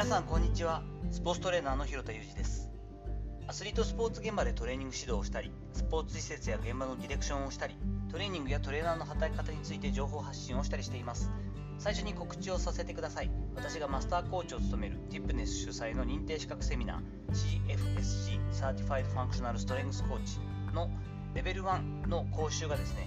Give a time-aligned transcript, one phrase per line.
[0.00, 0.82] 皆さんこんにちは。
[1.10, 2.70] スポーツトレーナーの広田裕二です。
[3.46, 7.76] アスリートスポーツ現場でトレーニング指導をしたりスポーツ施設や現場のディレクションをしたり
[8.10, 11.30] トレーニングやトレーナーの働き方について情報発信をしたりしています。
[11.76, 13.30] 最初に告知をさせてください。
[13.54, 20.90] 私がマスターコーチを務めるティップネス主催の認定資格セミナー CFSC Certified Functional Strength Coach の
[21.34, 23.06] レベル1の講習がですね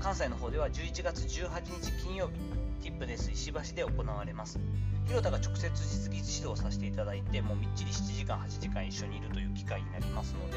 [0.00, 4.58] 関西の方では11月18日金曜日ティップネス石橋で行われます。
[5.06, 10.56] 広田が直接実技指導させていただいてもうみっちり7時間8時間一緒にいるという機会になりますので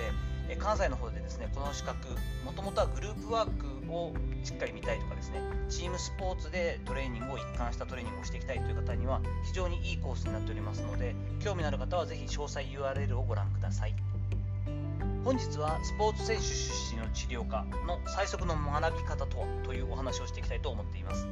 [0.50, 1.98] え関西の方でですねこの資格
[2.46, 4.14] もともとはグループワークを
[4.44, 13.96] しっかり見たいとかですねチームスポーツでトレーニングを一貫したトレーニングをしていきたいという方には非常にいいコースになっておりますので興味のある方はぜひ詳細 URL をご覧ください。
[15.24, 19.48] 本日はスポーツ選手出身の治療科の最速の学び方とは？
[19.64, 21.28] というお話をしていきたいと思っています。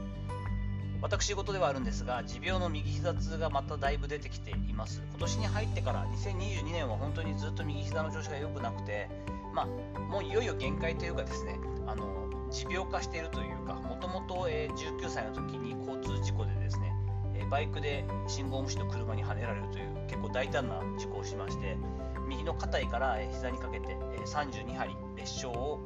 [1.04, 5.04] 私事ではあるんですが持病の右膝痛がまただいぶ出てきています。
[5.10, 9.10] 今年に入ってから2022年は本当にずっと右膝の調子が良くなくて
[9.54, 16.94] まあもういよいよ限界というかですねあの持病化しているというかもともと19歳の時に交通事故でですね
[17.52, 21.76] バイクで信号無視の車にはねられるという結構大胆な事故をしまして
[22.30, 25.82] 右の肩から膝にかけて32針裂傷を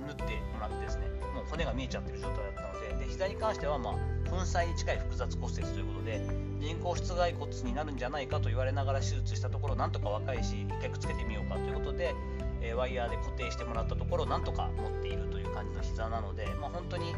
[0.00, 0.22] 縫って
[0.54, 6.26] もらってですねもう骨が見えちゃってる状態だったのでで膝に関してはまあ粉砕に近い複雑骨折ということで
[6.58, 12.14] 人工室外骨になるんじゃないかと言われながら手術したところなんとか若いし一回くっつけてみようかということで、
[12.62, 17.14] えワイヤーで固定してもらったところなんとか持っているという感じの膝なので、まあ、本当に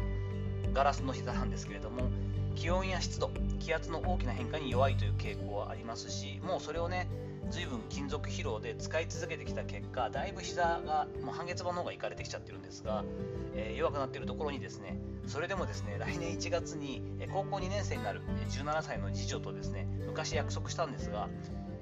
[0.73, 2.09] ガラスの膝なんですけれども
[2.55, 7.07] 気温や湿度気圧の大きな変化に弱いという傾向はありますしもうそれをね
[7.49, 13.03] 随分金属疲労で使い続けてきた結果だいぶ膝がもう半月板の方がいかれてきちゃってるんですが、
[13.55, 21.29] えー、弱くなってるところにですねそれでもですね来年1月に高校2年生になる17歳の次女とですね昔約束したんですが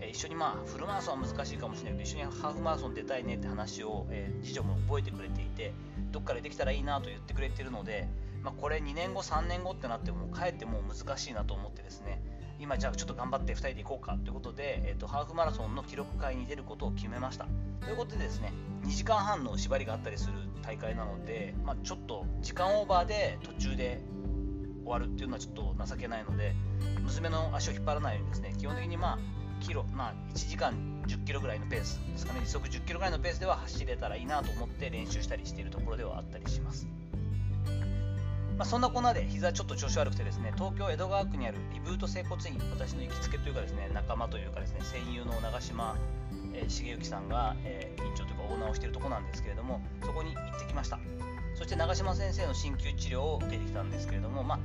[0.10, 5.74] 一緒にまあフルマラソンは難しいかもしれないけど一緒にハーフマラソン出たいねって話を、え、次女も覚えてくれていて
[6.12, 8.08] どっかでできたらいいなと言ってくれてるので、
[8.44, 12.22] まあ、これ2年後3年後ってなってもかえってもう難しいなと思ってですね
[12.60, 17.48] 今じゃあちょっと頑張って2人で行こうかということで、えーと、ハーフマラソンの記録会に出ることを決めました。
[17.82, 18.54] ということでですね
[18.86, 24.02] 2時間半の縛りがあったりする大会なので、まあ、ちょっと時間オーバーで途中で
[24.84, 26.54] 終わるっていうのはちょっと情けないので
[27.04, 29.20] 娘の足を引っ張らないようにですね基本的にまあ
[29.62, 30.74] キロ、まあ、1時間
[31.08, 32.42] 10キロぐらいのペースですかね。
[32.44, 36.88] 時速10キロぐらいのペースでは走れたらいいなと思って練習したりしているところではあったりします。
[38.58, 45.98] まあ、そんなこんなで膝ちょっと調子悪くてですね東京江戸川区にあるリブート整骨院私の行きつけというかですね仲間というかですね戦友の長島、
[46.54, 51.00] えー、重幸さんが、えー、院長というかオーナーをしているとこなんですけれどもそこに行ってきました。
[51.56, 54.60] そして長島先生の鍼灸治療を受けてきたんですけれどもまあ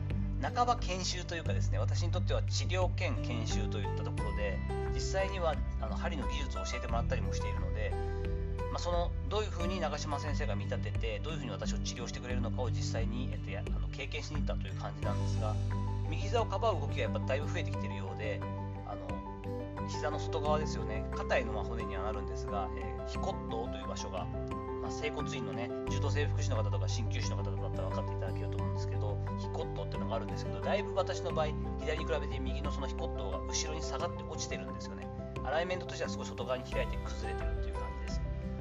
[0.55, 4.59] 半ば研修というかですね私にとっては治療兼研修といったところで
[4.95, 7.93] 実際にはあの針の技術を教えてもらったりもしているので
[8.71, 15.55] まあ、そのどういうふうに長嶋先生が見立ててどういうふうに私を治療してくれるのかを実際に、えっと、あの経験しに行ったという感じなんですが
[16.09, 18.41] 右膝をかばう動きがやっぱだいぶ増えてきてるようで
[18.87, 21.05] あの膝の外側ですよね。
[21.17, 24.27] 硬いのは骨にはなるんですが、えー、ヒコットという場所が、
[24.83, 31.47] まあ、整骨院のね柔道整復師の方とか鍼灸師の方とかだったら分かっていただけると思うんですけどヒコットっていうのがあるんですけどだいぶ私の場合
[31.81, 35.09] 左に比べて右のそのヒコットが後ろに下がって落ちてるんですよね。
[35.45, 37.88] アライメントとしては少し外側に開いて崩れてるっていう感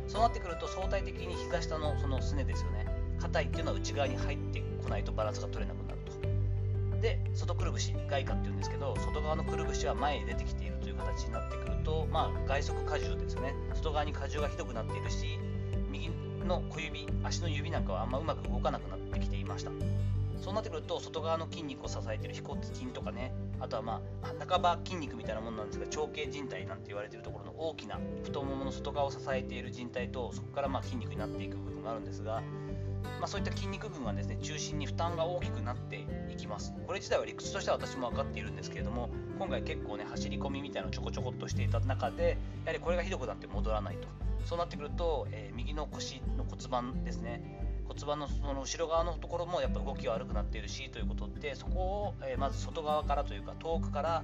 [0.07, 2.85] そうなってくると相対的に膝下のそのすねですよね。
[3.19, 5.99] 硬いっていうのは内側に入ってこないとバランスが取れなくなる
[6.91, 7.01] と。
[7.01, 13.53] で外くるぶし外下っていうんですけど外側のくるぶしは前に出てきているという形になってくるとまあ外側荷重ですよね。
[13.75, 15.37] 外側に荷重がひどくなっているし
[15.91, 16.09] 右
[16.45, 19.71] の小指足の指なんかはあんまうまく動かなくなってきていました。
[20.41, 32.41] そうなってくると外側の筋肉を支えている腓骨筋とかねあとはまあ半ば筋肉みたいなものなんですが長径靭帯なんて言われてるところの大きな太ももの外側を支えている靭帯とそこからま筋肉になっていく部分があるんですが、
[33.19, 36.73] まあ、そういった筋肉群がですね中心に負担が大きくなっていきます。
[36.85, 44.07] これ自体は理屈としては私も分かっているんですけれども今回結構ね走り込みみたいなのをちょこちょこっとしていた中でやはりこれがひどくなって戻らないと。
[44.45, 54.23] そうなってくると、えー、右の腰の骨盤ですね骨盤のその後ろ側のところもやっぱ動きが悪くなっているしということでそこを、えまず外側からというか遠くから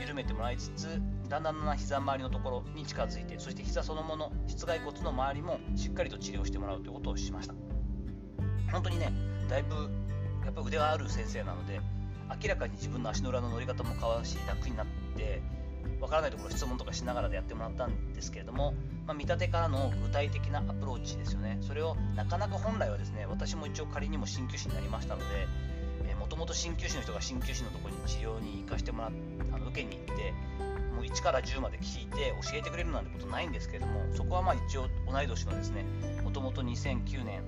[0.00, 7.54] 緩めてもらいつつだんだんな膝周りのところに近づいてそして膝そのもの室外骨の周りもしっかりと治療してもらうということをしました。
[8.70, 9.12] 本当にね
[9.48, 9.74] だいぶ
[10.44, 11.80] やっぱ腕がある先生なので
[12.42, 15.05] 明らかに自分の足の裏の乗り方も変わるし楽になって
[16.00, 18.74] わからないところ質問とかしながらでやってもらったんですけれども、
[19.06, 21.58] まあ、見立てからの具体的なアプローチですよね。
[21.62, 25.46] それをなかなか本来はですね私も一応仮にも鍼灸師になりましたので
[26.26, 29.10] もともと鍼灸師の人が鍼灸師のところに治療に行かしてもらっ
[29.52, 30.32] あの受けに行って
[30.92, 35.84] もう1から10まで聞いて教えてくれるなんてことないんですけれどもそこはまあ一応同い年のですね
[36.24, 37.42] もともと2009年、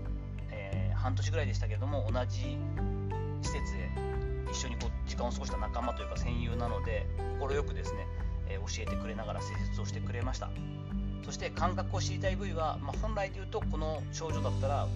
[0.52, 2.56] えー、半年ぐらいでしたけれども同じ
[3.42, 3.90] 施設で
[4.50, 7.06] 一緒にこう時間を過ごした仲間というか戦友なので
[7.40, 8.06] 快くですね、
[8.50, 10.50] え、教えてくれながら施術をしてくれました。
[11.24, 14.88] そして感覚を知りたい部位は、まあ、本来で言うとこの症状だったら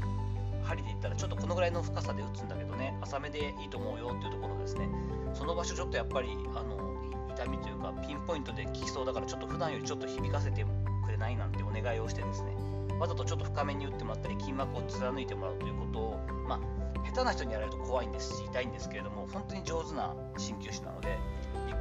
[0.65, 2.97] 針で言ったらちょっとこのぐらいの深さで打つんだけどね。
[3.03, 4.89] 浅めでいいと思うよっていうところですね。
[5.35, 10.65] その場所ちょっとやっぱりあの痛みというかピンポイントで効きそうだからちょっと普段よりちょっと響かせて
[11.05, 12.53] くれないなんてお願いをしてですね。
[12.99, 21.19] わざとちょっと深めに打ってもらったり筋膜を貫いてもらうということをまあ下手な人にやられると怖いんですし痛いんですけれども本当に上手な鍼灸師なので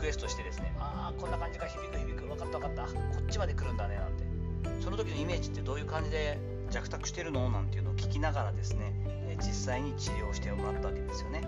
[0.02, 2.26] クエストしてですねああこんな感じか響く響く。
[2.28, 2.94] 分かった分かった。
[2.94, 4.24] こっちまで来るんだねなんて。
[4.84, 6.40] その時のイメージってどういう感じで
[6.72, 7.50] 弱託してるの？
[7.52, 8.94] なんていうのを聞きながらですね
[9.38, 11.44] 実際に治療してもらったわけですよね。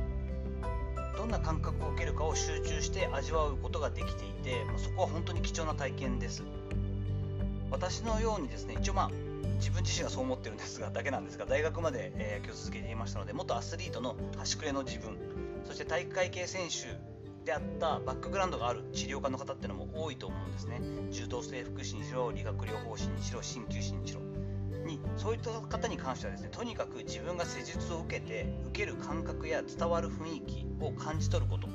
[1.17, 6.43] どんな感覚を受けるかを集中して味わうことができていてそこは本当に貴重な体験です。
[7.71, 9.11] 私のようにですね一応まあ
[9.57, 15.17] 自分自身がそう思ってるんですがだけなんですが大学まで、えー、野球を続けていましたので元アスリートの端くれの自分
[15.65, 17.12] そして体育会系選手
[17.43, 20.81] であったバックグラウンドがある治療家の方ってのも多いと思うんですね。
[21.11, 24.21] 柔道整復師にしろ理学療法士にしろ鍼灸師にしろ。
[24.85, 31.67] にそういった方に関してはですねとにかく自分が施術を受けて受ける感覚や伝わる雰囲気を感じ取ること。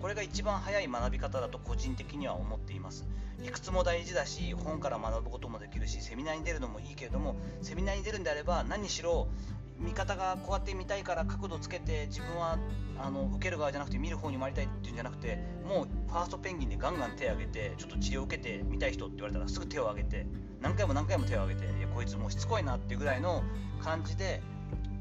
[0.00, 3.06] これが一番早い学び方だと個人的には思っています。
[3.40, 9.28] 理屈も大事だし本から学ぶこともできるしセミナーに出るのもいいけれどもセミナーに出るんであれば何しろ
[9.78, 12.58] 見方がこうやって見たいから角度つけて自分は
[12.98, 20.26] あの受ける側じゃなくて見る方に回りたいっていうんじゃなくてもうファーストペンギンでガンガン手を挙げてちょっと治療を受けてみたい人って言われたらすぐ手を挙げて
[20.60, 23.42] 何回も何回も手を挙げていやこいつもうしつこいなっていうぐらいの
[23.82, 24.42] 感じで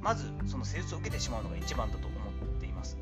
[0.02, 2.98] まずその施術を受けてしまうのが一番だと思っています。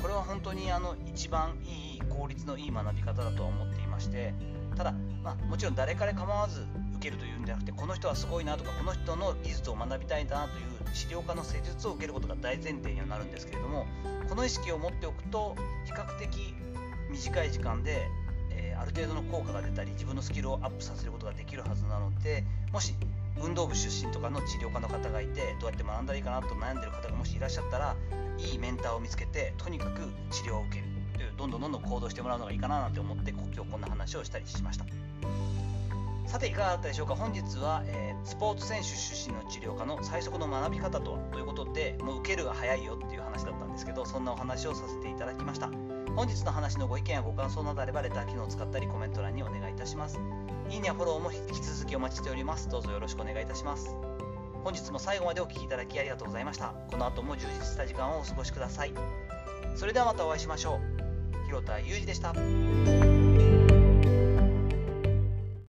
[0.00, 4.34] これは本当にあの一番いい効率のいい学び方だとは思っていまして
[4.74, 6.66] ただ、まあ、もちろん誰彼構わず
[6.96, 13.86] 受けるというんじゃなくてこの人はすごいなとかこの人の技術を学びたいんだなという治療家の施術を受けることが大前提にはなるんですけれども
[14.28, 16.54] この意識を持っておくと比較的
[17.10, 18.08] 短い時間で、
[18.50, 22.94] えー、ある程度の効果が出たり自分のスキルをアップさせることができるはずなのでもし
[23.42, 27.96] 運動部出身とかの治療家の方がいてどうやって学んだらいいかなと悩んでる方がもしいらっしゃったら
[28.38, 30.00] いいメンターを見つけてとにかく
[30.30, 30.93] 治療を受ける。
[31.36, 34.84] どんどんどんどん行動してもらうのがいいかななんて思って今日こんな話をしたりしました。
[36.26, 37.14] さていかがだったでしょうか？
[37.14, 41.18] 本日は、えー、スポーツ選手出身の治療科の最速の学び方とは？
[41.32, 45.70] ということでもう受けるが早いよっていう話だったんですけどそんなお話をさせていただきました。
[46.16, 50.18] 本日の話のご意見やご感想などあればレター機能を使ったりコメント欄にお願いいたします。
[50.70, 52.68] いいねやフォローも引き続きお待ちしております。
[52.68, 53.94] どうぞよろしくお願いいたします。
[54.64, 56.74] 本日も最後までお聴きいただきありがとうございました。
[56.90, 58.94] この後も充実した時間をお過ごしください。
[59.76, 61.03] それではまたお会いしましょう。
[61.54, 63.73] 広田裕二でした。